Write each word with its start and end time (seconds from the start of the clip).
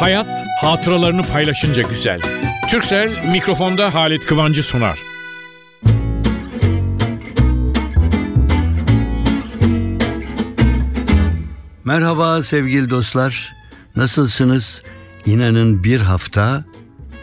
Hayat 0.00 0.46
hatıralarını 0.60 1.22
paylaşınca 1.22 1.82
güzel. 1.82 2.20
Türksel 2.70 3.30
mikrofonda 3.32 3.94
Halit 3.94 4.26
Kıvancı 4.26 4.62
sunar. 4.62 4.98
Merhaba 11.84 12.42
sevgili 12.42 12.90
dostlar. 12.90 13.52
Nasılsınız? 13.96 14.82
İnanın 15.26 15.84
bir 15.84 16.00
hafta 16.00 16.64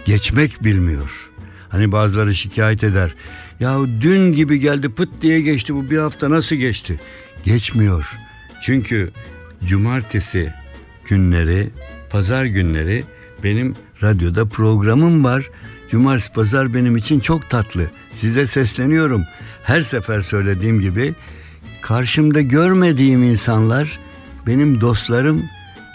geçmek 0.05 0.63
bilmiyor. 0.63 1.31
Hani 1.69 1.91
bazıları 1.91 2.35
şikayet 2.35 2.83
eder. 2.83 3.15
Ya 3.59 3.77
dün 4.01 4.33
gibi 4.33 4.59
geldi 4.59 4.89
pıt 4.89 5.09
diye 5.21 5.41
geçti 5.41 5.75
bu 5.75 5.89
bir 5.89 5.97
hafta 5.97 6.29
nasıl 6.29 6.55
geçti? 6.55 6.99
Geçmiyor. 7.43 8.17
Çünkü 8.61 9.11
cumartesi 9.65 10.53
günleri, 11.05 11.69
pazar 12.09 12.45
günleri 12.45 13.03
benim 13.43 13.75
radyoda 14.03 14.45
programım 14.45 15.23
var. 15.23 15.49
Cumartesi 15.89 16.31
pazar 16.31 16.73
benim 16.73 16.97
için 16.97 17.19
çok 17.19 17.49
tatlı. 17.49 17.91
Size 18.13 18.47
sesleniyorum. 18.47 19.23
Her 19.63 19.81
sefer 19.81 20.21
söylediğim 20.21 20.79
gibi 20.79 21.15
karşımda 21.81 22.41
görmediğim 22.41 23.23
insanlar 23.23 23.99
benim 24.47 24.81
dostlarım, 24.81 25.43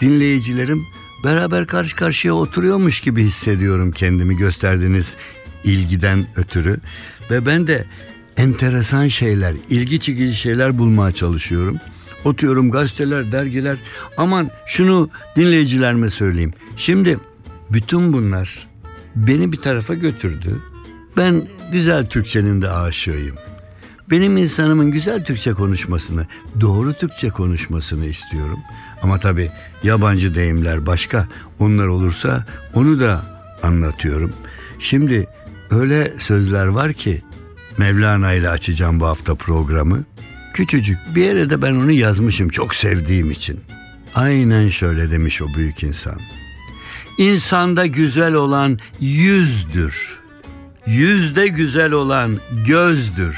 dinleyicilerim 0.01 0.83
beraber 1.23 1.67
karşı 1.67 1.95
karşıya 1.95 2.33
oturuyormuş 2.33 3.01
gibi 3.01 3.23
hissediyorum 3.23 3.91
kendimi 3.91 4.37
gösterdiğiniz 4.37 5.15
ilgiden 5.63 6.25
ötürü 6.35 6.77
ve 7.31 7.45
ben 7.45 7.67
de 7.67 7.85
enteresan 8.37 9.07
şeyler, 9.07 9.55
ilgi 9.69 9.99
çekici 9.99 10.35
şeyler 10.35 10.77
bulmaya 10.77 11.11
çalışıyorum. 11.11 11.77
Oturuyorum 12.25 12.71
gazeteler, 12.71 13.31
dergiler. 13.31 13.77
Aman 14.17 14.49
şunu 14.65 15.09
dinleyicilerime 15.35 16.09
söyleyeyim. 16.09 16.53
Şimdi 16.77 17.17
bütün 17.71 18.13
bunlar 18.13 18.67
beni 19.15 19.51
bir 19.51 19.57
tarafa 19.57 19.93
götürdü. 19.93 20.61
Ben 21.17 21.47
güzel 21.71 22.05
Türkçenin 22.05 22.61
de 22.61 22.69
aşığıyım. 22.69 23.35
Benim 24.09 24.37
insanımın 24.37 24.91
güzel 24.91 25.25
Türkçe 25.25 25.53
konuşmasını, 25.53 26.27
doğru 26.61 26.93
Türkçe 26.93 27.29
konuşmasını 27.29 28.05
istiyorum. 28.05 28.59
Ama 29.01 29.19
tabii 29.19 29.51
yabancı 29.83 30.35
deyimler 30.35 30.85
başka. 30.85 31.27
Onlar 31.59 31.87
olursa 31.87 32.45
onu 32.73 32.99
da 32.99 33.25
anlatıyorum. 33.63 34.33
Şimdi 34.79 35.27
öyle 35.71 36.13
sözler 36.19 36.65
var 36.65 36.93
ki 36.93 37.21
Mevlana 37.77 38.33
ile 38.33 38.49
açacağım 38.49 38.99
bu 38.99 39.05
hafta 39.05 39.35
programı. 39.35 40.03
Küçücük 40.53 40.97
bir 41.15 41.23
yere 41.23 41.49
de 41.49 41.61
ben 41.61 41.73
onu 41.75 41.91
yazmışım 41.91 42.49
çok 42.49 42.75
sevdiğim 42.75 43.31
için. 43.31 43.59
Aynen 44.15 44.69
şöyle 44.69 45.11
demiş 45.11 45.41
o 45.41 45.47
büyük 45.55 45.83
insan. 45.83 46.19
İnsanda 47.17 47.85
güzel 47.85 48.33
olan 48.33 48.79
yüzdür. 48.99 50.19
Yüzde 50.85 51.47
güzel 51.47 51.91
olan 51.91 52.39
gözdür. 52.67 53.37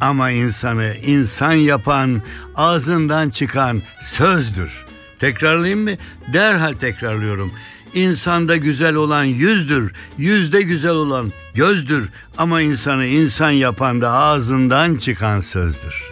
Ama 0.00 0.30
insanı 0.30 0.94
insan 1.06 1.52
yapan 1.52 2.22
ağzından 2.54 3.30
çıkan 3.30 3.82
sözdür. 4.02 4.84
Tekrarlayayım 5.18 5.82
mı? 5.82 5.90
Derhal 6.32 6.72
tekrarlıyorum. 6.72 7.52
İnsanda 7.94 8.56
güzel 8.56 8.94
olan 8.94 9.24
yüzdür, 9.24 9.92
yüzde 10.18 10.62
güzel 10.62 10.90
olan 10.90 11.32
gözdür 11.54 12.08
ama 12.38 12.60
insanı 12.60 13.06
insan 13.06 13.50
yapan 13.50 14.00
da 14.00 14.10
ağzından 14.10 14.96
çıkan 14.96 15.40
sözdür. 15.40 16.11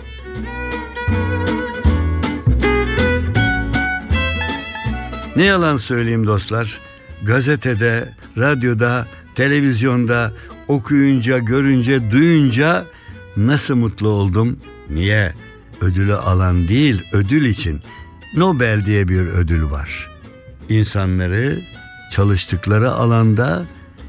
Ne 5.41 5.46
yalan 5.46 5.77
söyleyeyim 5.77 6.27
dostlar, 6.27 6.80
gazetede, 7.22 8.14
radyoda, 8.38 9.06
televizyonda 9.34 10.32
okuyunca, 10.69 11.38
görünce, 11.38 12.10
duyunca 12.10 12.87
nasıl 13.37 13.76
mutlu 13.76 14.09
oldum? 14.09 14.59
Niye? 14.91 15.34
Ödülü 15.81 16.14
alan 16.14 16.69
değil, 16.69 17.03
ödül 17.12 17.44
için. 17.44 17.81
Nobel 18.37 18.87
diye 18.87 19.09
bir 19.09 19.20
ödül 19.20 19.70
var. 19.70 20.10
İnsanları 20.69 21.60
çalıştıkları 22.12 22.91
alanda 22.91 23.66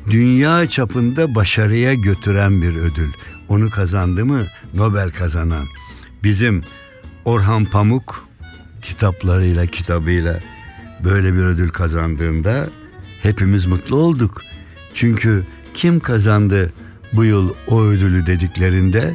dünya 0.10 0.70
çapında 0.70 1.36
başarıya 1.36 1.94
götüren 1.94 2.62
bir 2.62 2.76
ödül. 2.76 3.10
Onu 3.48 3.70
kazandı 3.70 4.26
mı 4.26 4.48
Nobel 4.74 5.12
kazanan. 5.12 5.66
Bizim 6.24 6.64
Orhan 7.26 7.66
Pamuk 7.66 8.28
kitaplarıyla, 8.82 9.66
kitabıyla 9.66 10.40
böyle 11.04 11.34
bir 11.34 11.44
ödül 11.44 11.70
kazandığında 11.70 12.70
hepimiz 13.22 13.66
mutlu 13.66 13.96
olduk. 13.96 14.42
Çünkü 14.94 15.46
kim 15.74 16.00
kazandı 16.00 16.74
bu 17.14 17.26
yıl 17.26 17.54
o 17.68 17.82
ödülü 17.84 18.26
dediklerinde 18.26 19.14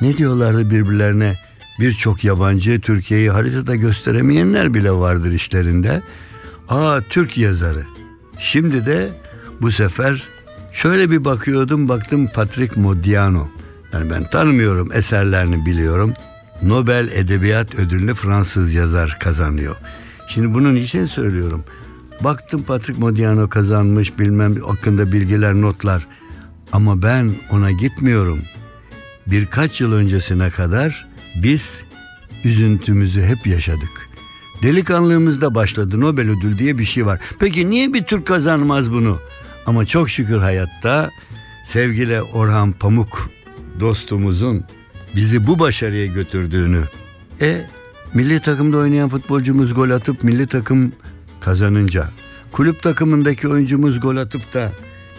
ne 0.00 0.16
diyorlardı 0.16 0.70
birbirlerine? 0.70 1.38
Birçok 1.80 2.24
yabancı 2.24 2.80
Türkiye'yi 2.80 3.30
haritada 3.30 3.74
gösteremeyenler 3.74 4.74
bile 4.74 4.92
vardır 4.92 5.32
işlerinde. 5.32 6.02
Aa 6.68 7.00
Türk 7.10 7.38
yazarı. 7.38 7.84
Şimdi 8.38 8.86
de 8.86 9.10
bu 9.60 9.70
sefer 9.70 10.28
şöyle 10.72 11.10
bir 11.10 11.24
bakıyordum 11.24 11.88
baktım 11.88 12.28
Patrick 12.34 12.80
Modiano. 12.80 13.48
Yani 13.92 14.10
ben 14.10 14.30
tanımıyorum 14.30 14.92
eserlerini 14.92 15.66
biliyorum. 15.66 16.14
Nobel 16.62 17.08
Edebiyat 17.12 17.74
Ödülünü 17.74 18.14
Fransız 18.14 18.74
yazar 18.74 19.18
kazanıyor. 19.20 19.76
Şimdi 20.28 20.54
bunun 20.54 20.76
için 20.76 21.06
söylüyorum. 21.06 21.64
Baktım 22.20 22.62
Patrick 22.62 23.00
Modiano 23.00 23.48
kazanmış 23.48 24.18
bilmem 24.18 24.60
hakkında 24.60 25.12
bilgiler 25.12 25.54
notlar. 25.54 26.06
Ama 26.72 27.02
ben 27.02 27.32
ona 27.50 27.70
gitmiyorum. 27.70 28.42
Birkaç 29.26 29.80
yıl 29.80 29.92
öncesine 29.92 30.50
kadar 30.50 31.06
biz 31.42 31.70
üzüntümüzü 32.44 33.22
hep 33.22 33.46
yaşadık. 33.46 34.08
Delikanlığımızda 34.62 35.54
başladı 35.54 36.00
Nobel 36.00 36.30
ödül 36.30 36.58
diye 36.58 36.78
bir 36.78 36.84
şey 36.84 37.06
var. 37.06 37.20
Peki 37.38 37.70
niye 37.70 37.94
bir 37.94 38.04
Türk 38.04 38.26
kazanmaz 38.26 38.92
bunu? 38.92 39.20
Ama 39.66 39.86
çok 39.86 40.10
şükür 40.10 40.38
hayatta 40.38 41.10
sevgili 41.64 42.22
Orhan 42.22 42.72
Pamuk 42.72 43.30
dostumuzun 43.80 44.64
bizi 45.16 45.46
bu 45.46 45.58
başarıya 45.58 46.06
götürdüğünü. 46.06 46.84
E 47.40 47.66
milli 48.14 48.40
takımda 48.40 48.76
oynayan 48.76 49.08
futbolcumuz 49.08 49.74
gol 49.74 49.90
atıp 49.90 50.24
milli 50.24 50.46
takım 50.46 50.92
kazanınca, 51.40 52.08
kulüp 52.52 52.82
takımındaki 52.82 53.48
oyuncumuz 53.48 54.00
gol 54.00 54.16
atıp 54.16 54.54
da 54.54 54.72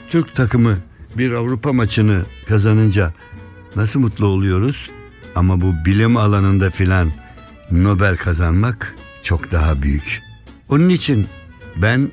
Türk 0.09 0.35
takımı 0.35 0.77
bir 1.17 1.31
Avrupa 1.31 1.73
maçını 1.73 2.21
kazanınca 2.47 3.13
nasıl 3.75 3.99
mutlu 3.99 4.25
oluyoruz? 4.25 4.89
Ama 5.35 5.61
bu 5.61 5.73
bilim 5.85 6.17
alanında 6.17 6.69
filan 6.69 7.11
Nobel 7.71 8.17
kazanmak 8.17 8.95
çok 9.23 9.51
daha 9.51 9.81
büyük. 9.81 10.21
Onun 10.69 10.89
için 10.89 11.27
ben 11.75 12.11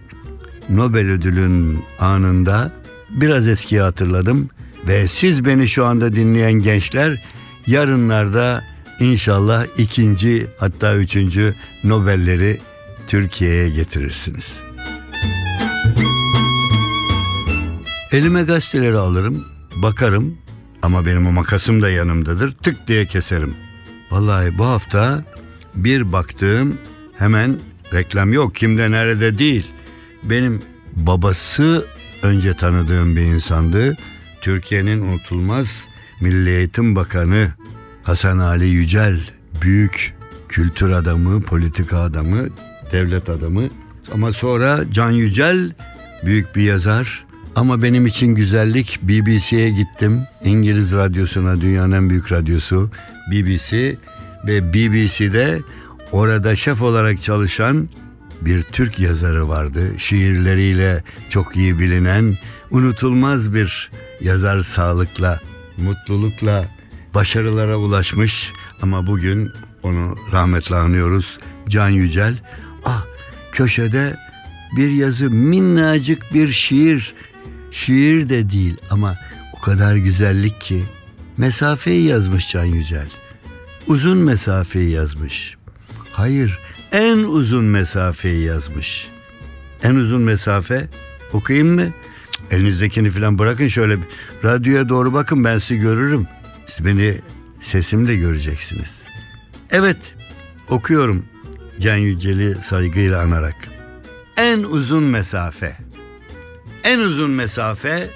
Nobel 0.68 1.10
ödülün 1.10 1.84
anında 1.98 2.72
biraz 3.10 3.48
eskiyi 3.48 3.80
hatırladım 3.80 4.48
ve 4.88 5.08
siz 5.08 5.44
beni 5.44 5.68
şu 5.68 5.86
anda 5.86 6.12
dinleyen 6.12 6.52
gençler 6.52 7.22
yarınlarda 7.66 8.71
inşallah 9.04 9.66
ikinci 9.78 10.46
hatta 10.58 10.94
üçüncü 10.94 11.54
Nobelleri 11.84 12.60
Türkiye'ye 13.06 13.68
getirirsiniz. 13.68 14.60
Elime 18.12 18.42
gazeteleri 18.42 18.96
alırım, 18.96 19.46
bakarım 19.76 20.38
ama 20.82 21.06
benim 21.06 21.26
o 21.26 21.32
makasım 21.32 21.82
da 21.82 21.90
yanımdadır. 21.90 22.52
Tık 22.52 22.88
diye 22.88 23.06
keserim. 23.06 23.54
Vallahi 24.10 24.58
bu 24.58 24.64
hafta 24.64 25.24
bir 25.74 26.12
baktığım 26.12 26.78
hemen 27.18 27.60
reklam 27.92 28.32
yok 28.32 28.54
kimde 28.54 28.90
nerede 28.90 29.38
değil. 29.38 29.66
Benim 30.22 30.62
babası 30.96 31.86
önce 32.22 32.56
tanıdığım 32.56 33.16
bir 33.16 33.22
insandı. 33.22 33.96
Türkiye'nin 34.40 35.00
unutulmaz 35.00 35.86
Milli 36.20 36.50
Eğitim 36.50 36.96
Bakanı 36.96 37.52
Hasan 38.02 38.38
Ali 38.38 38.66
Yücel 38.66 39.20
büyük 39.62 40.14
kültür 40.48 40.90
adamı, 40.90 41.40
politika 41.40 41.98
adamı, 41.98 42.48
devlet 42.92 43.28
adamı. 43.28 43.62
Ama 44.12 44.32
sonra 44.32 44.80
Can 44.92 45.10
Yücel 45.10 45.72
büyük 46.24 46.56
bir 46.56 46.62
yazar. 46.62 47.24
Ama 47.56 47.82
benim 47.82 48.06
için 48.06 48.34
güzellik 48.34 48.98
BBC'ye 49.02 49.70
gittim. 49.70 50.22
İngiliz 50.44 50.92
radyosuna, 50.92 51.60
dünyanın 51.60 51.92
en 51.92 52.10
büyük 52.10 52.32
radyosu 52.32 52.90
BBC 53.30 53.96
ve 54.46 54.72
BBC'de 54.72 55.60
orada 56.12 56.56
şef 56.56 56.82
olarak 56.82 57.22
çalışan 57.22 57.88
bir 58.40 58.62
Türk 58.62 58.98
yazarı 58.98 59.48
vardı. 59.48 59.80
Şiirleriyle 59.98 61.04
çok 61.30 61.56
iyi 61.56 61.78
bilinen, 61.78 62.38
unutulmaz 62.70 63.54
bir 63.54 63.90
yazar 64.20 64.60
sağlıkla, 64.60 65.40
mutlulukla 65.78 66.68
başarılara 67.14 67.76
ulaşmış 67.76 68.52
ama 68.82 69.06
bugün 69.06 69.50
onu 69.82 70.16
rahmetle 70.32 70.76
anıyoruz. 70.76 71.38
Can 71.68 71.88
Yücel. 71.88 72.38
Ah 72.84 73.06
köşede 73.52 74.16
bir 74.76 74.90
yazı, 74.90 75.30
minnacık 75.30 76.34
bir 76.34 76.48
şiir. 76.48 77.14
Şiir 77.70 78.28
de 78.28 78.50
değil 78.50 78.76
ama 78.90 79.18
o 79.56 79.60
kadar 79.60 79.96
güzellik 79.96 80.60
ki 80.60 80.84
mesafeyi 81.36 82.06
yazmış 82.06 82.50
Can 82.50 82.64
Yücel. 82.64 83.08
Uzun 83.86 84.18
mesafeyi 84.18 84.90
yazmış. 84.90 85.56
Hayır, 86.12 86.58
en 86.92 87.18
uzun 87.18 87.64
mesafeyi 87.64 88.44
yazmış. 88.44 89.08
En 89.82 89.94
uzun 89.94 90.22
mesafe 90.22 90.88
okuyayım 91.32 91.74
mı? 91.74 91.88
Elinizdekini 92.50 93.10
falan 93.10 93.38
bırakın 93.38 93.66
şöyle 93.66 93.98
radyoya 94.44 94.88
doğru 94.88 95.12
bakın 95.12 95.44
ben 95.44 95.58
sizi 95.58 95.80
görürüm. 95.80 96.26
Beni 96.80 97.18
sesimle 97.60 98.16
göreceksiniz. 98.16 99.02
Evet 99.70 100.14
okuyorum 100.68 101.24
Can 101.80 101.96
Yücel'i 101.96 102.54
saygıyla 102.54 103.20
anarak. 103.20 103.56
En 104.36 104.58
uzun 104.58 105.02
mesafe. 105.02 105.76
En 106.84 106.98
uzun 106.98 107.30
mesafe 107.30 108.10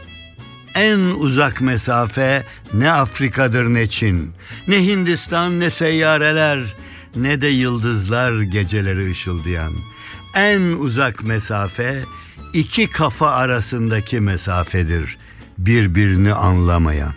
en 0.77 0.99
uzak 0.99 1.61
mesafe 1.61 2.45
ne 2.75 2.93
Afrika'dır 2.93 3.65
ne 3.65 3.89
Çin, 3.89 4.33
ne 4.69 4.87
Hindistan 4.87 5.61
ne 5.61 5.71
seyyareler, 5.71 6.75
ne 7.17 7.41
de 7.41 7.47
yıldızlar 7.47 8.41
geceleri 8.41 9.11
ışıldayan. 9.11 9.73
En 10.35 10.61
uzak 10.61 11.25
mesafe 11.25 12.05
iki 12.53 12.91
kafa 12.91 13.31
arasındaki 13.31 14.21
mesafedir, 14.21 15.19
birbirini 15.59 16.33
anlamayan. 16.33 17.13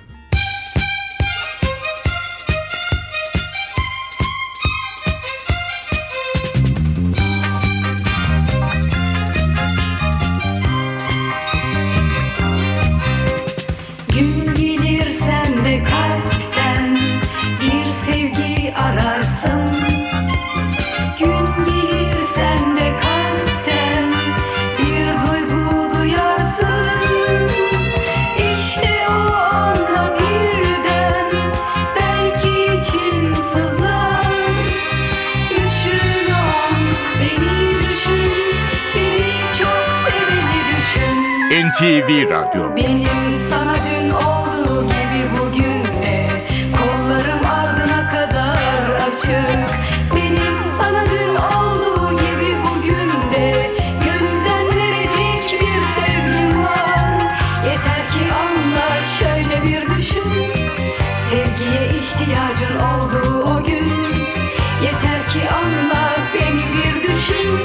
NTV 41.80 42.30
Radyo. 42.30 42.76
Benim 42.76 43.40
sana 43.50 43.76
dün 43.86 44.10
olduğu 44.10 44.84
gibi 44.84 45.22
bugün 45.40 45.84
de. 46.02 46.28
Kollarım 46.78 47.46
ardına 47.46 48.10
kadar 48.12 49.08
açık. 49.08 49.70
Benim 50.16 50.56
sana 50.78 51.06
dün 51.12 51.36
olduğu 51.36 52.12
gibi 52.18 52.58
bugün 52.66 53.32
de. 53.34 53.72
Gönülden 54.04 54.68
verecek 54.78 55.62
bir 55.62 56.02
sevgim 56.02 56.64
var. 56.64 57.34
Yeter 57.66 58.10
ki 58.12 58.24
anla 58.44 59.06
şöyle 59.20 59.64
bir 59.64 59.96
düşün. 59.96 60.32
Sevgiye 61.30 61.90
ihtiyacın 62.00 62.76
olduğu 62.80 63.44
o 63.44 63.64
gün. 63.64 63.92
Yeter 64.84 65.28
ki 65.34 65.50
anla 65.50 66.12
beni 66.34 66.64
bir 66.76 67.04
düşün. 67.04 67.60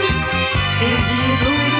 Sevgiyi 0.79 1.39
duyduğu 1.45 1.74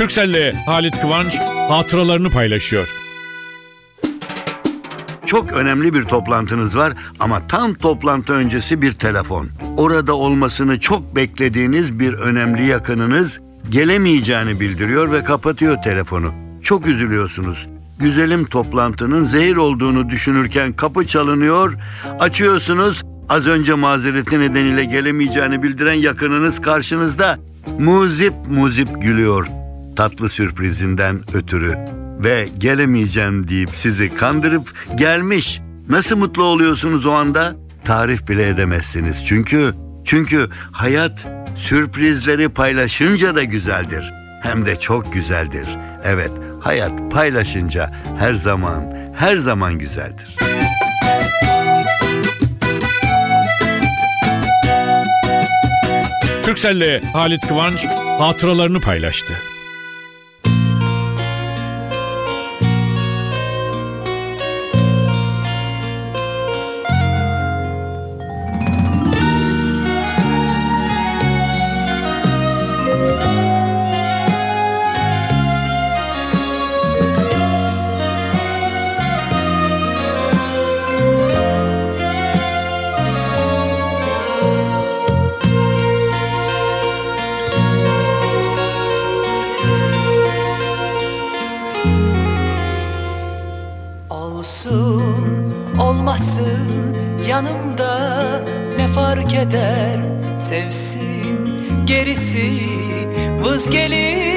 Türkcell'le 0.00 0.52
Halit 0.66 1.00
Kıvanç 1.00 1.38
hatıralarını 1.68 2.30
paylaşıyor. 2.30 2.88
Çok 5.26 5.52
önemli 5.52 5.94
bir 5.94 6.04
toplantınız 6.04 6.76
var 6.76 6.92
ama 7.18 7.46
tam 7.48 7.74
toplantı 7.74 8.32
öncesi 8.32 8.82
bir 8.82 8.92
telefon. 8.92 9.46
Orada 9.76 10.14
olmasını 10.14 10.80
çok 10.80 11.16
beklediğiniz 11.16 11.98
bir 12.00 12.12
önemli 12.12 12.66
yakınınız 12.66 13.40
gelemeyeceğini 13.68 14.60
bildiriyor 14.60 15.12
ve 15.12 15.24
kapatıyor 15.24 15.82
telefonu. 15.82 16.32
Çok 16.62 16.86
üzülüyorsunuz. 16.86 17.68
Güzelim 17.98 18.44
toplantının 18.44 19.24
zehir 19.24 19.56
olduğunu 19.56 20.10
düşünürken 20.10 20.72
kapı 20.72 21.06
çalınıyor. 21.06 21.74
Açıyorsunuz. 22.20 23.02
Az 23.28 23.46
önce 23.46 23.74
mazereti 23.74 24.40
nedeniyle 24.40 24.84
gelemeyeceğini 24.84 25.62
bildiren 25.62 25.94
yakınınız 25.94 26.60
karşınızda. 26.60 27.38
Muzip 27.78 28.34
muzip 28.48 29.02
gülüyor 29.02 29.59
tatlı 30.00 30.28
sürprizinden 30.28 31.20
ötürü 31.34 31.78
ve 32.18 32.48
gelemeyeceğim 32.58 33.48
deyip 33.48 33.70
sizi 33.70 34.14
kandırıp 34.14 34.74
gelmiş. 34.94 35.60
Nasıl 35.88 36.16
mutlu 36.16 36.42
oluyorsunuz 36.42 37.06
o 37.06 37.12
anda? 37.12 37.56
Tarif 37.84 38.28
bile 38.28 38.48
edemezsiniz. 38.48 39.26
Çünkü 39.26 39.74
çünkü 40.04 40.48
hayat 40.72 41.26
sürprizleri 41.54 42.48
paylaşınca 42.48 43.34
da 43.34 43.44
güzeldir. 43.44 44.12
Hem 44.42 44.66
de 44.66 44.80
çok 44.80 45.12
güzeldir. 45.12 45.68
Evet, 46.04 46.30
hayat 46.60 47.10
paylaşınca 47.10 47.90
her 48.18 48.34
zaman 48.34 49.12
her 49.16 49.36
zaman 49.36 49.78
güzeldir. 49.78 50.36
Türkcell'le 56.42 57.00
Halit 57.12 57.48
Kıvanç 57.48 57.86
hatıralarını 58.18 58.80
paylaştı. 58.80 59.32
Yanımda 97.40 98.20
ne 98.76 98.88
fark 98.88 99.34
eder? 99.34 100.00
Sevsin 100.38 101.48
gerisi 101.86 102.60
vız 103.42 103.70
gelir 103.70 104.29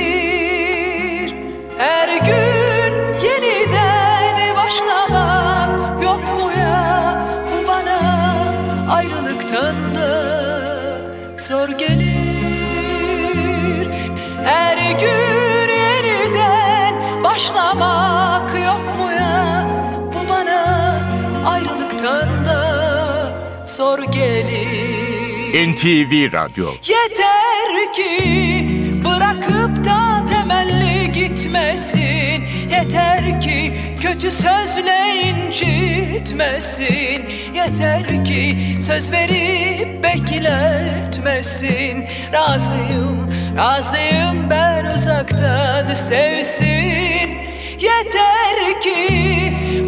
zor 23.93 24.03
gelir. 24.03 25.67
NTV 25.67 26.33
Radyo. 26.33 26.69
Yeter 26.83 27.93
ki 27.93 28.67
bırakıp 29.05 29.85
da 29.85 30.25
temelli 30.29 31.09
gitmesin. 31.09 32.47
Yeter 32.71 33.41
ki 33.41 33.73
kötü 34.01 34.31
sözle 34.31 35.23
incitmesin. 35.23 37.27
Yeter 37.53 38.25
ki 38.25 38.57
söz 38.87 39.11
verip 39.11 40.03
bekletmesin. 40.03 42.05
Razıyım, 42.33 43.29
razıyım 43.57 44.49
ben 44.49 44.85
uzaktan 44.85 45.93
sevsin. 45.93 47.37
Yeter 47.79 48.81
ki 48.81 49.07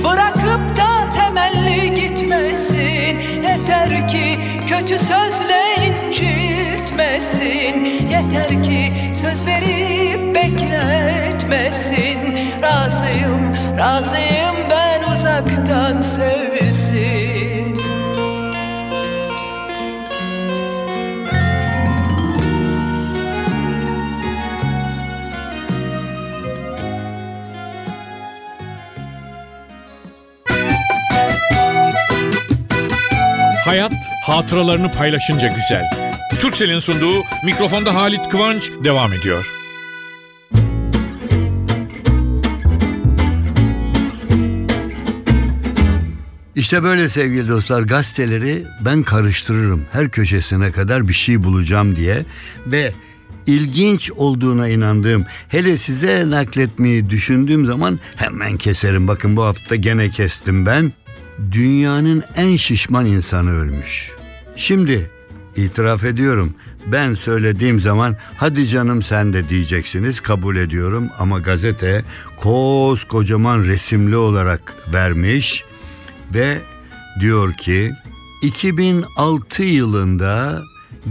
bırakıp 0.04 0.78
da 0.78 1.10
temelli 1.10 1.96
gitmesin 1.96 3.25
kötü 4.70 5.00
sözle 5.00 5.62
incitmesin. 5.86 7.86
Yeter 7.86 8.64
ki 8.64 8.94
söz 9.14 9.48
verip 9.48 10.36
bekletmesin. 10.36 12.20
Razıyım, 12.62 13.54
razıyım 13.80 14.56
ben 14.70 15.04
uzaktan 15.14 16.02
sevsin 16.02 16.55
Hayat 33.76 33.94
hatıralarını 34.24 34.92
paylaşınca 34.92 35.48
güzel. 35.48 35.90
Türksel'in 36.40 36.80
sunduğu 36.80 37.24
mikrofonda 37.46 37.96
Halit 37.96 38.30
Kıvanç 38.30 38.72
devam 38.84 39.14
ediyor. 39.14 39.46
İşte 46.56 46.84
böyle 46.84 47.10
sevgili 47.10 47.50
dostlar 47.50 47.82
gazeteleri 47.82 48.64
ben 48.82 49.04
karıştırırım. 49.04 49.86
Her 49.92 50.10
köşesine 50.10 50.72
kadar 50.72 51.08
bir 51.08 51.14
şey 51.14 51.44
bulacağım 51.44 51.96
diye 51.96 52.26
ve 52.68 52.94
ilginç 53.48 54.12
olduğuna 54.12 54.68
inandığım 54.70 55.26
hele 55.48 55.78
size 55.78 56.30
nakletmeyi 56.30 57.10
düşündüğüm 57.10 57.66
zaman 57.66 58.00
hemen 58.16 58.58
keserim. 58.58 59.08
Bakın 59.08 59.38
bu 59.38 59.44
hafta 59.44 59.76
gene 59.76 60.10
kestim 60.10 60.66
ben. 60.66 60.92
Dünyanın 61.52 62.24
en 62.36 62.56
şişman 62.56 63.06
insanı 63.06 63.52
ölmüş. 63.52 64.12
Şimdi 64.56 65.12
itiraf 65.56 66.04
ediyorum 66.04 66.54
ben 66.88 67.14
söylediğim 67.14 67.80
zaman 67.80 68.18
hadi 68.38 68.68
canım 68.68 69.04
sen 69.04 69.34
de 69.34 69.50
diyeceksiniz 69.50 70.20
kabul 70.20 70.56
ediyorum 70.56 71.10
ama 71.20 71.40
gazete 71.40 72.04
koskocaman 72.40 73.64
resimli 73.64 74.16
olarak 74.16 74.76
vermiş 74.94 75.64
ve 76.34 76.58
diyor 77.20 77.54
ki 77.54 77.92
2006 78.42 79.64
yılında 79.64 80.64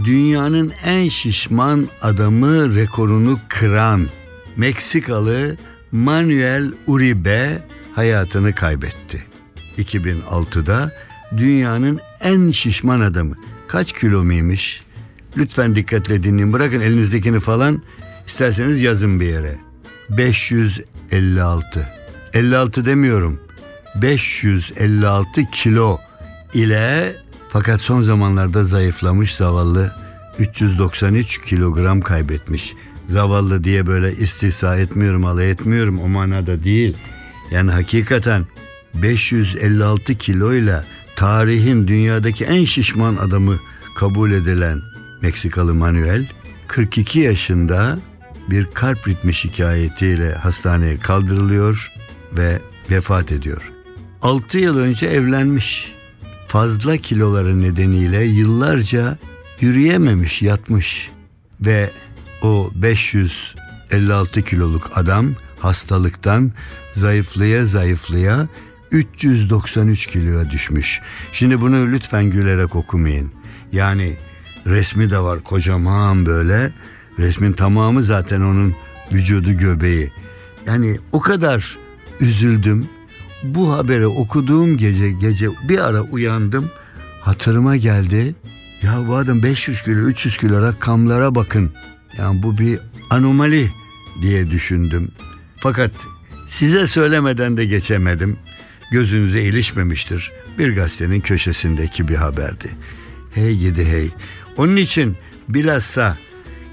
dünyanın 0.03 0.73
en 0.85 1.09
şişman 1.09 1.87
adamı 2.01 2.75
rekorunu 2.75 3.39
kıran 3.49 4.07
Meksikalı 4.55 5.57
Manuel 5.91 6.71
Uribe 6.87 7.63
hayatını 7.93 8.55
kaybetti. 8.55 9.34
2006'da 9.77 10.91
dünyanın 11.37 11.99
en 12.21 12.51
şişman 12.51 12.99
adamı. 12.99 13.35
Kaç 13.67 13.93
kilo 13.93 14.23
muymuş? 14.23 14.81
Lütfen 15.37 15.75
dikkatle 15.75 16.23
dinleyin. 16.23 16.53
Bırakın 16.53 16.81
elinizdekini 16.81 17.39
falan. 17.39 17.81
isterseniz 18.27 18.81
yazın 18.81 19.19
bir 19.19 19.25
yere. 19.25 19.57
556. 20.09 21.89
56 22.33 22.85
demiyorum. 22.85 23.39
556 23.95 25.45
kilo 25.51 25.99
ile 26.53 27.15
fakat 27.49 27.81
son 27.81 28.01
zamanlarda 28.01 28.63
zayıflamış 28.63 29.35
zavallı 29.35 29.95
393 30.39 31.41
kilogram 31.41 32.01
kaybetmiş. 32.01 32.73
Zavallı 33.09 33.63
diye 33.63 33.87
böyle 33.87 34.11
istihsa 34.11 34.77
etmiyorum, 34.77 35.25
alay 35.25 35.51
etmiyorum 35.51 35.99
o 35.99 36.07
manada 36.07 36.63
değil. 36.63 36.97
Yani 37.51 37.71
hakikaten 37.71 38.45
556 39.01 40.15
kiloyla 40.15 40.85
tarihin 41.15 41.87
dünyadaki 41.87 42.45
en 42.45 42.65
şişman 42.65 43.15
adamı 43.15 43.59
kabul 43.97 44.31
edilen 44.31 44.81
Meksikalı 45.21 45.73
Manuel 45.73 46.27
42 46.67 47.19
yaşında 47.19 47.99
bir 48.49 48.67
kalp 48.73 49.07
ritmi 49.07 49.33
şikayetiyle 49.33 50.33
hastaneye 50.33 50.97
kaldırılıyor 50.97 51.91
ve 52.37 52.61
vefat 52.91 53.31
ediyor. 53.31 53.71
6 54.21 54.57
yıl 54.57 54.77
önce 54.77 55.05
evlenmiş. 55.05 55.95
Fazla 56.47 56.97
kiloları 56.97 57.61
nedeniyle 57.61 58.23
yıllarca 58.23 59.17
yürüyememiş, 59.61 60.41
yatmış 60.41 61.09
ve 61.61 61.91
o 62.41 62.71
556 62.75 64.41
kiloluk 64.41 64.97
adam 64.97 65.35
hastalıktan 65.59 66.51
zayıflaya 66.93 67.65
zayıflaya 67.65 68.47
393 68.95 70.07
kiloya 70.07 70.49
düşmüş. 70.49 71.01
Şimdi 71.31 71.61
bunu 71.61 71.91
lütfen 71.91 72.25
gülerek 72.25 72.75
okumayın. 72.75 73.31
Yani 73.71 74.17
resmi 74.65 75.11
de 75.11 75.19
var 75.19 75.43
kocaman 75.43 76.25
böyle. 76.25 76.73
Resmin 77.19 77.53
tamamı 77.53 78.03
zaten 78.03 78.41
onun 78.41 78.75
vücudu 79.13 79.51
göbeği. 79.51 80.11
Yani 80.67 80.99
o 81.11 81.19
kadar 81.19 81.77
üzüldüm. 82.19 82.87
Bu 83.43 83.73
haberi 83.73 84.07
okuduğum 84.07 84.77
gece 84.77 85.11
gece 85.11 85.49
bir 85.69 85.79
ara 85.79 86.01
uyandım. 86.01 86.71
Hatırıma 87.21 87.77
geldi. 87.77 88.35
Ya 88.81 89.07
bu 89.07 89.15
adam 89.15 89.43
500 89.43 89.81
kilo 89.81 89.99
300 89.99 90.37
kilo 90.37 90.61
rakamlara 90.61 91.35
bakın. 91.35 91.71
Yani 92.17 92.43
bu 92.43 92.57
bir 92.57 92.79
anomali 93.09 93.71
diye 94.21 94.51
düşündüm. 94.51 95.11
Fakat 95.57 95.91
size 96.47 96.87
söylemeden 96.87 97.57
de 97.57 97.65
geçemedim. 97.65 98.37
Gözünüze 98.91 99.41
ilişmemiştir. 99.41 100.31
Bir 100.57 100.75
gazetenin 100.75 101.21
köşesindeki 101.21 102.07
bir 102.07 102.15
haberdi. 102.15 102.69
Hey 103.33 103.57
gidi 103.57 103.85
hey. 103.85 104.09
Onun 104.57 104.75
için 104.75 105.17
bilhassa 105.47 106.17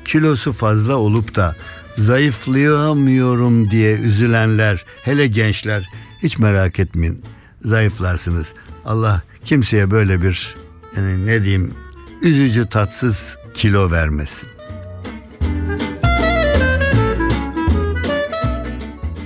kilosu 0.05 0.53
fazla 0.53 0.97
olup 0.97 1.35
da 1.35 1.57
zayıflayamıyorum 1.99 3.71
diye 3.71 3.95
üzülenler, 3.95 4.85
hele 5.05 5.27
gençler 5.27 5.89
hiç 6.23 6.39
merak 6.39 6.79
etmeyin. 6.79 7.25
Zayıflarsınız. 7.61 8.53
Allah 8.85 9.23
kimseye 9.45 9.91
böyle 9.91 10.23
bir 10.23 10.55
yani 10.97 11.27
ne 11.27 11.43
diyeyim 11.43 11.75
üzücü 12.23 12.69
tatsız 12.69 13.37
kilo 13.55 13.91
vermesin. 13.91 14.49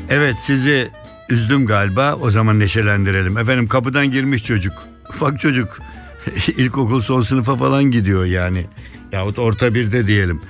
Evet 0.09 0.37
sizi 0.40 0.90
üzdüm 1.30 1.66
galiba. 1.66 2.14
O 2.14 2.30
zaman 2.30 2.59
neşelendirelim. 2.59 3.38
Efendim 3.38 3.68
kapıdan 3.68 4.11
girmiş 4.11 4.45
çocuk. 4.45 4.73
Ufak 5.09 5.40
çocuk. 5.40 5.78
İlkokul 6.56 7.00
son 7.00 7.23
sınıfa 7.23 7.56
falan 7.56 7.85
gidiyor 7.85 8.25
yani. 8.25 8.66
Yahut 9.12 9.38
orta 9.38 9.75
birde 9.75 10.06
diyelim. 10.06 10.40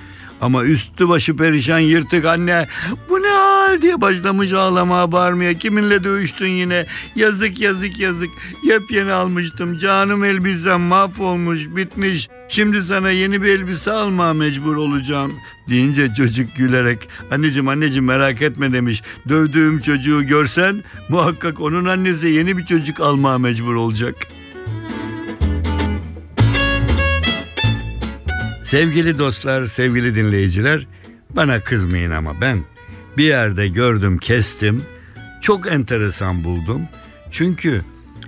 Ama 0.41 0.63
üstü 0.63 1.09
başı 1.09 1.37
perişan 1.37 1.79
yırtık 1.79 2.25
anne 2.25 2.67
bu 3.09 3.21
ne 3.21 3.27
hal 3.27 3.81
diye 3.81 4.01
başlamış 4.01 4.53
ağlamaya 4.53 5.11
bağırmaya. 5.11 5.53
Kiminle 5.53 6.03
dövüştün 6.03 6.47
yine 6.47 6.85
yazık 7.15 7.59
yazık 7.59 7.99
yazık 7.99 8.29
yepyeni 8.63 9.11
almıştım 9.11 9.77
canım 9.77 10.23
elbisem 10.23 10.81
mahvolmuş 10.81 11.65
bitmiş 11.67 12.29
Şimdi 12.49 12.81
sana 12.81 13.11
yeni 13.11 13.41
bir 13.41 13.49
elbise 13.49 13.91
almaya 13.91 14.33
mecbur 14.33 14.75
olacağım. 14.75 15.33
Deyince 15.69 16.13
çocuk 16.13 16.55
gülerek 16.55 17.09
anneciğim 17.31 17.67
anneciğim 17.67 18.05
merak 18.05 18.41
etme 18.41 18.73
demiş. 18.73 19.03
Dövdüğüm 19.29 19.79
çocuğu 19.81 20.23
görsen 20.27 20.83
muhakkak 21.09 21.61
onun 21.61 21.85
annesi 21.85 22.27
yeni 22.27 22.57
bir 22.57 22.65
çocuk 22.65 22.99
almaya 22.99 23.37
mecbur 23.37 23.75
olacak. 23.75 24.15
Sevgili 28.63 29.17
dostlar, 29.17 29.65
sevgili 29.65 30.15
dinleyiciler, 30.15 30.87
bana 31.29 31.59
kızmayın 31.59 32.11
ama 32.11 32.41
ben 32.41 32.59
bir 33.17 33.23
yerde 33.23 33.67
gördüm, 33.67 34.17
kestim. 34.17 34.83
Çok 35.41 35.71
enteresan 35.71 36.43
buldum. 36.43 36.81
Çünkü 37.31 37.81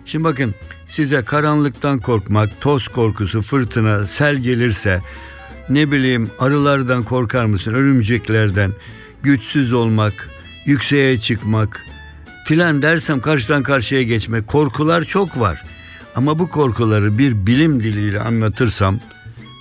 şimdi 0.10 0.24
bakın 0.24 0.56
size 0.88 1.22
karanlıktan 1.22 2.00
korkmak, 2.00 2.62
toz 2.62 2.88
korkusu, 2.88 3.42
fırtına, 3.42 4.08
sel 4.08 4.36
gelirse 4.36 5.02
ne 5.70 5.92
bileyim 5.92 6.32
arılardan 6.40 7.04
korkar 7.04 7.46
mısın, 7.46 7.74
örümceklerden, 7.74 8.72
güçsüz 9.24 9.74
olmak, 9.74 10.30
yükseğe 10.66 11.20
çıkmak 11.20 11.86
filan 12.46 12.82
dersem 12.82 13.22
karşıdan 13.22 13.64
karşıya 13.64 14.04
geçmek 14.04 14.48
korkular 14.48 15.04
çok 15.04 15.40
var. 15.40 15.64
Ama 16.16 16.40
bu 16.40 16.50
korkuları 16.50 17.18
bir 17.18 17.46
bilim 17.48 17.84
diliyle 17.84 18.20
anlatırsam 18.20 19.00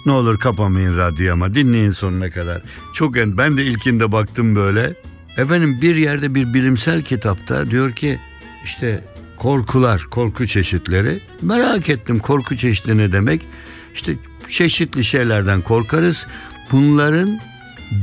ne 0.07 0.12
olur 0.12 0.38
kapamayın 0.38 0.99
radyoyu 0.99 1.33
ama 1.33 1.55
dinleyin 1.55 1.90
sonuna 1.90 2.31
kadar. 2.31 2.62
Çok 2.95 3.17
en 3.19 3.38
ben 3.38 3.57
de 3.57 3.64
ilkinde 3.64 4.12
baktım 4.12 4.57
böyle. 4.57 4.95
Efendim 5.37 5.78
bir 5.83 5.97
yerde 5.97 6.35
bir 6.35 6.55
bilimsel 6.55 7.02
kitapta 7.02 7.71
diyor 7.71 7.93
ki 7.93 8.21
işte 8.64 9.05
korkular, 9.38 10.07
korku 10.11 10.47
çeşitleri. 10.47 11.21
Merak 11.42 11.88
ettim 11.88 12.18
korku 12.18 12.57
çeşidi 12.57 12.99
ne 12.99 13.12
demek? 13.12 13.42
İşte 13.95 14.16
çeşitli 14.49 15.04
şeylerden 15.04 15.62
korkarız. 15.62 16.26
Bunların 16.73 17.40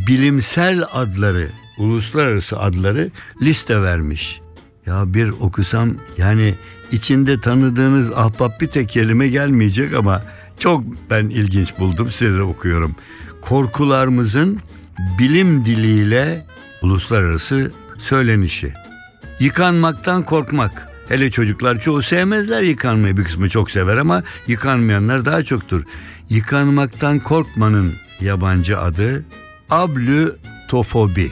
bilimsel 0.08 0.84
adları, 0.94 1.48
uluslararası 1.78 2.60
adları 2.60 3.12
liste 3.42 3.82
vermiş. 3.82 4.42
Ya 4.86 5.14
bir 5.14 5.30
okusam 5.30 5.94
yani 6.18 6.56
içinde 6.92 7.42
tanıdığınız 7.42 8.12
ahbap 8.12 8.62
bir 8.62 8.68
tek 8.68 8.90
kelime 8.90 9.28
gelmeyecek 9.28 9.94
ama 9.94 10.22
çok 10.60 10.84
ben 11.10 11.26
ilginç 11.30 11.80
buldum 11.80 12.12
size 12.12 12.38
de 12.38 12.42
okuyorum. 12.42 12.96
Korkularımızın 13.42 14.60
bilim 15.20 15.66
diliyle 15.66 16.46
uluslararası 16.82 17.72
söylenişi. 17.98 18.74
Yıkanmaktan 19.40 20.24
korkmak. 20.24 20.95
Hele 21.08 21.32
çocuklar 21.32 21.80
çoğu 21.80 22.02
sevmezler 22.02 22.64
yıkanmayı. 22.64 23.18
Bir 23.18 23.24
kısmı 23.24 23.50
çok 23.50 23.72
sever 23.72 23.98
ama 23.98 24.24
yıkanmayanlar 24.48 25.26
daha 25.26 25.44
çoktur. 25.44 25.84
Yıkanmaktan 26.30 27.20
korkmanın 27.20 27.94
yabancı 28.22 28.80
adı 28.80 29.26
ablütofobi. 29.70 31.32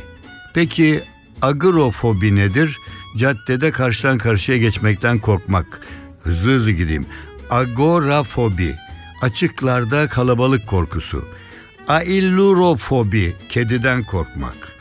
Peki 0.54 1.04
agrofobi 1.42 2.36
nedir? 2.36 2.78
Caddede 3.18 3.72
karşıdan 3.72 4.18
karşıya 4.18 4.58
geçmekten 4.58 5.20
korkmak. 5.20 5.82
Hızlı 6.24 6.52
hızlı 6.52 6.72
gideyim. 6.72 7.06
Agorafobi. 7.50 8.76
Açıklarda 9.22 10.08
kalabalık 10.08 10.68
korkusu. 10.68 11.26
Aillurofobi. 11.88 13.36
Kediden 13.50 14.04
korkmak. 14.04 14.72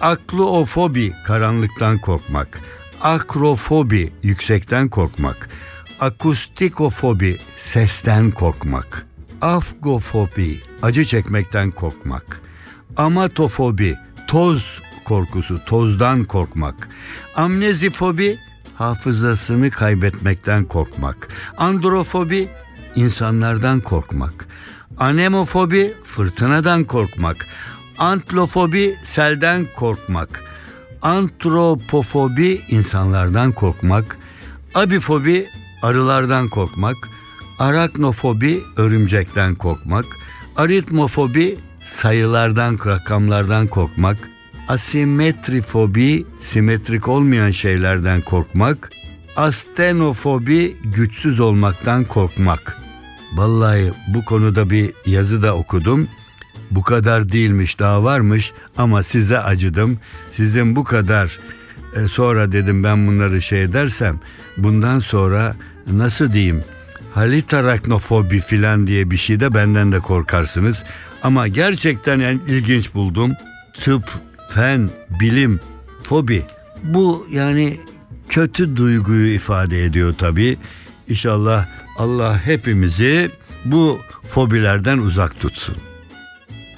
Akluofobi. 0.00 1.12
Karanlıktan 1.26 1.98
korkmak. 1.98 2.60
Akrofobi. 3.00 4.12
Yüksekten 4.22 4.88
korkmak. 4.88 5.48
Akustikofobi. 6.00 7.38
Sesten 7.56 8.30
korkmak. 8.30 9.06
Afgofobi. 9.40 10.60
Acı 10.82 11.04
çekmekten 11.04 11.70
korkmak. 11.70 12.40
Amatofobi. 12.96 13.98
Toz 14.26 14.82
korkusu, 15.04 15.64
tozdan 15.64 16.24
korkmak. 16.24 16.88
Amnezifobi, 17.34 18.38
hafızasını 18.74 19.70
kaybetmekten 19.70 20.64
korkmak. 20.64 21.28
Androfobi, 21.56 22.48
insanlardan 22.94 23.80
korkmak. 23.80 24.46
Anemofobi, 24.98 25.94
fırtınadan 26.04 26.84
korkmak. 26.84 27.46
Antlofobi, 27.98 28.96
selden 29.04 29.66
korkmak. 29.76 30.49
Antropofobi, 31.02 32.60
insanlardan 32.68 33.52
korkmak. 33.52 34.18
Abifobi, 34.74 35.48
arılardan 35.82 36.48
korkmak. 36.48 36.96
Araknofobi, 37.58 38.60
örümcekten 38.76 39.54
korkmak. 39.54 40.04
Aritmofobi, 40.56 41.58
sayılardan, 41.82 42.78
rakamlardan 42.86 43.66
korkmak 43.66 44.30
asimetrifobi, 44.70 46.26
simetrik 46.40 47.08
olmayan 47.08 47.50
şeylerden 47.50 48.20
korkmak, 48.22 48.90
astenofobi, 49.36 50.76
güçsüz 50.84 51.40
olmaktan 51.40 52.04
korkmak. 52.04 52.76
Vallahi 53.34 53.92
bu 54.08 54.24
konuda 54.24 54.70
bir 54.70 54.92
yazı 55.06 55.42
da 55.42 55.56
okudum. 55.56 56.08
Bu 56.70 56.82
kadar 56.82 57.32
değilmiş, 57.32 57.78
daha 57.78 58.04
varmış 58.04 58.52
ama 58.76 59.02
size 59.02 59.38
acıdım. 59.38 59.98
Sizin 60.30 60.76
bu 60.76 60.84
kadar 60.84 61.38
e, 61.96 62.08
sonra 62.08 62.52
dedim 62.52 62.84
ben 62.84 63.06
bunları 63.06 63.42
şey 63.42 63.62
edersem 63.62 64.20
bundan 64.56 64.98
sonra 64.98 65.56
nasıl 65.86 66.32
diyeyim 66.32 66.64
halitaraknofobi 67.14 68.40
filan 68.40 68.86
diye 68.86 69.10
bir 69.10 69.16
şey 69.16 69.40
de 69.40 69.54
benden 69.54 69.92
de 69.92 70.00
korkarsınız. 70.00 70.84
Ama 71.22 71.48
gerçekten 71.48 72.20
yani 72.20 72.40
ilginç 72.46 72.94
buldum. 72.94 73.32
Tıp, 73.80 74.10
fen, 74.48 74.90
bilim, 75.20 75.60
fobi. 76.02 76.42
Bu 76.82 77.26
yani 77.30 77.80
kötü 78.28 78.76
duyguyu 78.76 79.34
ifade 79.34 79.84
ediyor 79.84 80.14
tabii. 80.18 80.58
İnşallah 81.08 81.66
Allah 81.98 82.46
hepimizi 82.46 83.30
bu 83.64 83.98
fobilerden 84.26 84.98
uzak 84.98 85.40
tutsun. 85.40 85.76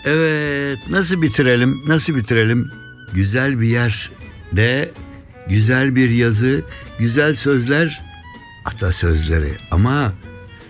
Evet, 0.04 0.78
nasıl 0.90 1.22
bitirelim? 1.22 1.82
Nasıl 1.86 2.14
bitirelim? 2.16 2.70
Güzel 3.12 3.60
bir 3.60 3.68
yer 3.68 4.10
de 4.52 4.90
güzel 5.48 5.96
bir 5.96 6.10
yazı, 6.10 6.62
güzel 6.98 7.34
sözler, 7.34 8.02
atasözleri. 8.64 9.52
Ama 9.70 10.12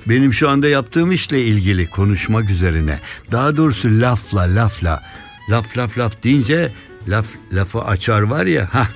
benim 0.06 0.32
şu 0.32 0.48
anda 0.48 0.68
yaptığım 0.68 1.12
işle 1.12 1.44
ilgili 1.44 1.90
konuşmak 1.90 2.50
üzerine. 2.50 2.98
Daha 3.32 3.56
doğrusu 3.56 3.88
lafla 4.00 4.54
lafla 4.54 5.02
laf 5.50 5.78
laf 5.78 5.98
laf 5.98 6.22
deyince 6.22 6.72
laf 7.08 7.26
lafı 7.52 7.80
açar 7.80 8.20
var 8.20 8.46
ya 8.46 8.68
ha 8.74 8.88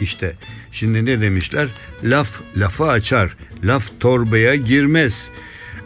işte 0.00 0.36
şimdi 0.72 1.04
ne 1.04 1.20
demişler 1.20 1.68
laf 2.04 2.40
lafı 2.56 2.84
açar 2.84 3.36
laf 3.64 4.00
torbaya 4.00 4.54
girmez 4.54 5.28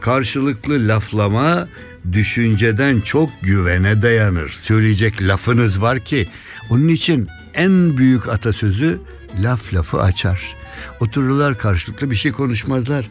karşılıklı 0.01 0.89
laflama 0.89 1.69
düşünceden 2.13 3.01
çok 3.01 3.31
güvene 3.43 4.03
dayanır 4.03 4.49
söyleyecek 4.49 5.23
lafınız 5.23 5.81
var 5.81 6.05
ki 6.05 6.29
onun 6.71 6.89
için 6.89 7.29
en 7.55 7.97
büyük 7.97 8.29
atasözü 8.29 9.01
laf 9.43 9.75
lafı 9.75 10.03
açar 10.03 10.57
otururlar 11.01 11.59
karşılıklı 11.59 12.11
bir 12.11 12.17
şey 12.17 12.33
konuşmazlar 12.33 13.11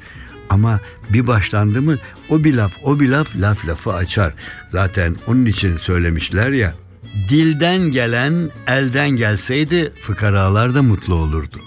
ama 0.49 0.79
bir 1.09 1.27
başlandı 1.27 1.81
mı 1.81 1.97
o 2.29 2.43
bir 2.43 2.53
laf 2.53 2.73
o 2.83 2.99
bir 2.99 3.09
laf 3.09 3.35
laf 3.35 3.67
lafı 3.67 3.93
açar. 3.93 4.33
Zaten 4.69 5.15
onun 5.27 5.45
için 5.45 5.77
söylemişler 5.77 6.49
ya 6.49 6.73
dilden 7.29 7.91
gelen 7.91 8.51
elden 8.67 9.09
gelseydi 9.09 9.93
fıkaralar 10.01 10.75
da 10.75 10.83
mutlu 10.83 11.15
olurdu. 11.15 11.57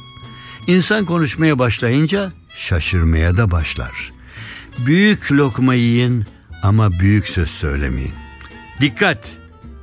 İnsan 0.67 1.05
konuşmaya 1.05 1.59
başlayınca 1.59 2.33
şaşırmaya 2.57 3.37
da 3.37 3.51
başlar. 3.51 4.13
Büyük 4.79 5.33
lokma 5.33 5.75
yiyin 5.75 6.27
ama 6.63 7.01
büyük 7.01 7.29
söz 7.29 7.49
söylemeyin. 7.49 8.15
Dikkat! 8.81 9.39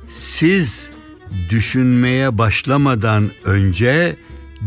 Siz 0.08 0.88
düşünmeye 1.48 2.38
başlamadan 2.38 3.30
önce 3.44 4.16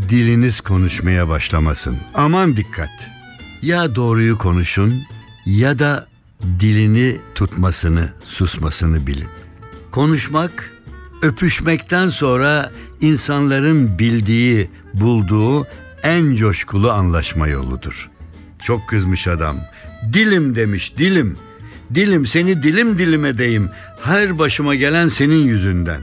diliniz 0.08 0.60
konuşmaya 0.60 1.28
başlamasın. 1.28 1.96
Aman 2.14 2.56
dikkat! 2.56 3.10
Ya 3.62 3.94
doğruyu 3.94 4.38
konuşun 4.38 5.02
ya 5.46 5.78
da 5.78 6.08
dilini 6.60 7.16
tutmasını, 7.34 8.12
susmasını 8.24 9.06
bilin. 9.06 9.28
Konuşmak 9.90 10.72
öpüşmekten 11.22 12.08
sonra 12.08 12.72
insanların 13.00 13.98
bildiği, 13.98 14.70
bulduğu 14.94 15.66
en 16.02 16.34
coşkulu 16.34 16.90
anlaşma 16.90 17.48
yoludur. 17.48 18.10
Çok 18.58 18.88
kızmış 18.88 19.28
adam. 19.28 19.56
Dilim 20.12 20.54
demiş, 20.54 20.96
dilim. 20.96 21.36
Dilim 21.94 22.26
seni 22.26 22.62
dilim 22.62 22.98
dilim 22.98 23.24
edeyim. 23.24 23.70
Her 24.02 24.38
başıma 24.38 24.74
gelen 24.74 25.08
senin 25.08 25.46
yüzünden. 25.46 26.00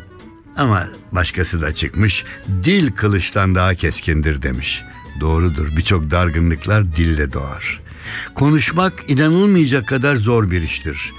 Ama 0.55 0.87
başkası 1.11 1.61
da 1.61 1.73
çıkmış. 1.73 2.25
Dil 2.63 2.91
kılıçtan 2.91 3.55
daha 3.55 3.75
keskindir 3.75 4.41
demiş. 4.41 4.83
Doğrudur. 5.19 5.77
Birçok 5.77 6.11
dargınlıklar 6.11 6.95
dille 6.95 7.33
doğar. 7.33 7.81
Konuşmak 8.35 8.93
inanılmayacak 9.07 9.87
kadar 9.87 10.15
zor 10.15 10.51
bir 10.51 10.61
iştir. 10.61 11.13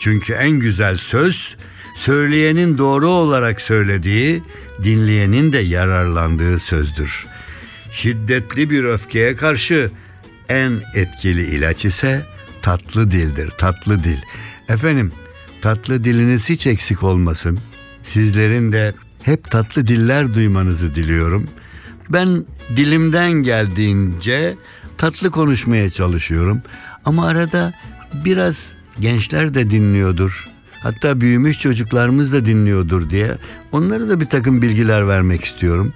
Çünkü 0.00 0.32
en 0.32 0.50
güzel 0.50 0.96
söz 0.96 1.56
söyleyenin 1.96 2.78
doğru 2.78 3.08
olarak 3.08 3.60
söylediği, 3.60 4.42
dinleyenin 4.84 5.52
de 5.52 5.58
yararlandığı 5.58 6.58
sözdür. 6.58 7.26
Şiddetli 7.90 8.70
bir 8.70 8.84
öfkeye 8.84 9.36
karşı 9.36 9.90
en 10.48 10.72
etkili 10.94 11.42
ilaç 11.56 11.84
ise 11.84 12.35
tatlı 12.66 13.10
dildir, 13.10 13.50
tatlı 13.50 14.04
dil. 14.04 14.16
Efendim, 14.68 15.12
tatlı 15.62 16.04
diliniz 16.04 16.48
hiç 16.48 16.66
eksik 16.66 17.02
olmasın. 17.02 17.58
Sizlerin 18.02 18.72
de 18.72 18.94
hep 19.22 19.50
tatlı 19.50 19.86
diller 19.86 20.34
duymanızı 20.34 20.94
diliyorum. 20.94 21.48
Ben 22.08 22.44
dilimden 22.76 23.32
geldiğince 23.32 24.54
tatlı 24.98 25.30
konuşmaya 25.30 25.90
çalışıyorum. 25.90 26.62
Ama 27.04 27.26
arada 27.26 27.74
biraz 28.24 28.56
gençler 29.00 29.54
de 29.54 29.70
dinliyordur. 29.70 30.48
Hatta 30.80 31.20
büyümüş 31.20 31.60
çocuklarımız 31.60 32.32
da 32.32 32.44
dinliyordur 32.44 33.10
diye 33.10 33.38
onlara 33.72 34.08
da 34.08 34.20
bir 34.20 34.26
takım 34.26 34.62
bilgiler 34.62 35.08
vermek 35.08 35.44
istiyorum. 35.44 35.92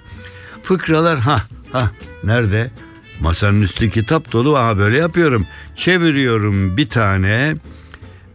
Fıkralar 0.63 1.19
ha 1.19 1.37
ha 1.71 1.91
nerede? 2.23 2.71
Masanın 3.21 3.61
üstü 3.61 3.89
kitap 3.89 4.31
dolu. 4.31 4.57
Aha 4.57 4.77
böyle 4.77 4.97
yapıyorum. 4.97 5.47
Çeviriyorum 5.75 6.77
bir 6.77 6.89
tane. 6.89 7.55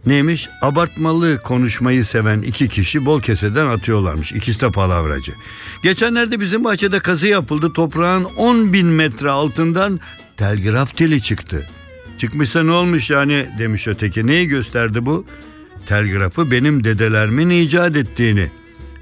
Neymiş? 0.06 0.48
Abartmalı 0.62 1.38
konuşmayı 1.42 2.04
seven 2.04 2.42
iki 2.42 2.68
kişi 2.68 3.06
bol 3.06 3.20
keseden 3.22 3.66
atıyorlarmış. 3.66 4.32
İkisi 4.32 4.60
de 4.60 4.70
palavracı. 4.70 5.32
Geçenlerde 5.82 6.40
bizim 6.40 6.64
bahçede 6.64 6.98
kazı 6.98 7.26
yapıldı. 7.26 7.72
Toprağın 7.72 8.24
10 8.24 8.72
bin 8.72 8.86
metre 8.86 9.30
altından 9.30 10.00
telgraf 10.36 10.96
teli 10.96 11.22
çıktı. 11.22 11.68
Çıkmışsa 12.18 12.62
ne 12.62 12.70
olmuş 12.70 13.10
yani 13.10 13.48
demiş 13.58 13.88
öteki. 13.88 14.26
Neyi 14.26 14.46
gösterdi 14.46 15.06
bu? 15.06 15.26
Telgrafı 15.86 16.50
benim 16.50 16.84
dedelerimin 16.84 17.50
icat 17.50 17.96
ettiğini. 17.96 18.50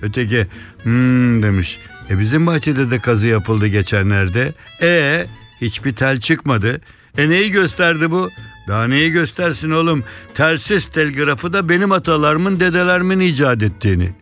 Öteki 0.02 0.46
hmm 0.82 1.42
demiş. 1.42 1.78
E 2.10 2.18
bizim 2.18 2.46
bahçede 2.46 2.90
de 2.90 2.98
kazı 2.98 3.26
yapıldı 3.26 3.66
geçenlerde. 3.66 4.54
E 4.82 5.26
hiçbir 5.64 5.94
tel 5.94 6.20
çıkmadı. 6.20 6.80
E 7.18 7.28
neyi 7.28 7.50
gösterdi 7.50 8.10
bu? 8.10 8.30
Daha 8.68 8.86
neyi 8.86 9.10
göstersin 9.10 9.70
oğlum? 9.70 10.04
Telsiz 10.34 10.86
telgrafı 10.86 11.52
da 11.52 11.68
benim 11.68 11.92
atalarımın 11.92 12.60
dedelerimin 12.60 13.20
icat 13.20 13.62
ettiğini. 13.62 14.12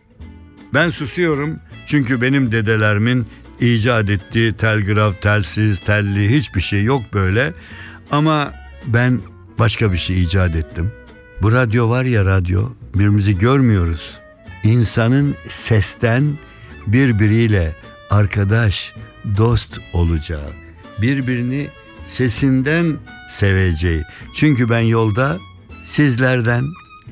Ben 0.73 0.89
susuyorum 0.89 1.59
çünkü 1.85 2.21
benim 2.21 2.51
dedelerimin 2.51 3.27
icat 3.59 4.09
ettiği 4.09 4.53
telgraf, 4.53 5.21
telsiz, 5.21 5.79
telli 5.79 6.29
hiçbir 6.29 6.61
şey 6.61 6.83
yok 6.83 7.01
böyle. 7.13 7.53
Ama 8.11 8.53
ben 8.85 9.19
başka 9.59 9.91
bir 9.91 9.97
şey 9.97 10.23
icat 10.23 10.55
ettim. 10.55 10.91
Bu 11.41 11.51
radyo 11.51 11.89
var 11.89 12.03
ya 12.03 12.25
radyo, 12.25 12.69
birbirimizi 12.93 13.37
görmüyoruz. 13.37 14.17
İnsanın 14.63 15.35
sesten 15.49 16.37
birbiriyle 16.87 17.75
arkadaş, 18.09 18.93
dost 19.37 19.79
olacağı, 19.93 20.62
birbirini 21.03 21.67
sesinden 22.05 22.97
seveceği. 23.29 24.03
Çünkü 24.35 24.69
ben 24.69 24.79
yolda 24.79 25.39
sizlerden 25.83 26.63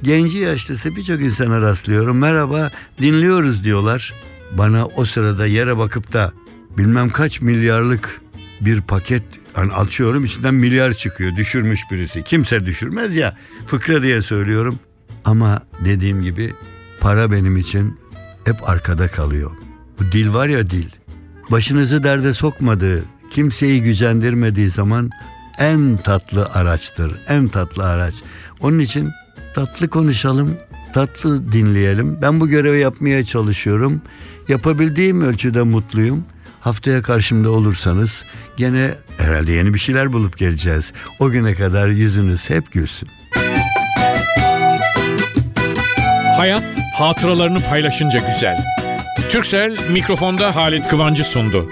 genci 0.04 0.38
yaşlısı 0.38 0.96
birçok 0.96 1.22
insana 1.22 1.62
rastlıyorum. 1.62 2.18
Merhaba 2.18 2.72
dinliyoruz 3.02 3.64
diyorlar. 3.64 4.14
Bana 4.58 4.86
o 4.86 5.06
sırada 5.06 5.48
yere 5.48 5.78
bakıp 5.78 6.14
da 6.14 6.34
bilmem 6.78 7.10
kaç 7.10 7.42
milyarlık 7.42 8.22
bir 8.62 8.82
paket 8.82 9.24
hani 9.54 9.74
açıyorum 9.74 10.26
içinden 10.26 10.54
milyar 10.54 10.94
çıkıyor 10.94 11.36
düşürmüş 11.36 11.82
birisi. 11.92 12.24
Kimse 12.24 12.66
düşürmez 12.66 13.16
ya 13.16 13.38
fıkra 13.68 14.02
diye 14.02 14.22
söylüyorum. 14.22 14.80
Ama 15.26 15.62
dediğim 15.86 16.22
gibi 16.22 16.54
para 17.00 17.32
benim 17.32 17.58
için 17.58 18.00
hep 18.46 18.70
arkada 18.70 19.08
kalıyor. 19.08 19.52
Bu 20.00 20.12
dil 20.12 20.34
var 20.34 20.48
ya 20.48 20.70
dil. 20.70 20.90
Başınızı 21.52 22.04
derde 22.04 22.34
sokmadığı, 22.34 23.04
kimseyi 23.32 23.82
gücendirmediği 23.84 24.70
zaman 24.70 25.10
en 25.60 25.98
tatlı 25.98 26.46
araçtır. 26.46 27.12
En 27.28 27.48
tatlı 27.48 27.86
araç. 27.90 28.14
Onun 28.62 28.80
için 28.80 29.12
tatlı 29.54 29.90
konuşalım, 29.90 30.58
tatlı 30.94 31.52
dinleyelim. 31.52 32.22
Ben 32.22 32.40
bu 32.40 32.48
görevi 32.48 32.80
yapmaya 32.80 33.26
çalışıyorum. 33.26 34.02
Yapabildiğim 34.48 35.22
ölçüde 35.22 35.62
mutluyum. 35.62 36.26
Haftaya 36.62 37.02
karşımda 37.02 37.52
olursanız 37.52 38.24
gene 38.58 38.96
herhalde 39.18 39.52
yeni 39.52 39.74
bir 39.74 39.80
şeyler 39.80 40.14
bulup 40.14 40.38
geleceğiz. 40.38 40.94
O 41.20 41.30
güne 41.30 41.56
kadar 41.56 41.88
yüzünüz 41.88 42.50
hep 42.50 42.72
gülsün. 42.72 43.10
Hayat 46.38 46.64
hatıralarını 46.96 47.60
paylaşınca 47.70 48.20
güzel. 48.20 48.58
Türksel 49.30 49.78
mikrofonda 49.92 50.56
Halit 50.56 50.88
Kıvancı 50.88 51.24
sundu. 51.24 51.70